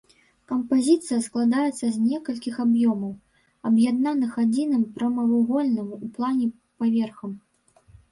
Кампазіцыя 0.51 1.17
складаецца 1.25 1.85
з 1.97 2.05
некалькіх 2.05 2.55
аб'ёмаў, 2.63 3.11
аб'яднаных 3.71 4.31
адзіным 4.45 4.83
прамавугольным 4.95 5.93
у 5.99 6.01
плане 6.17 6.47
паверхам. 6.81 7.37